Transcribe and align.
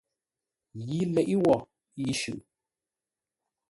Yi 0.87 0.99
leʼe 1.13 1.35
wo 1.43 1.55
yi 2.01 2.05
shʉʼʉ. 2.19 2.39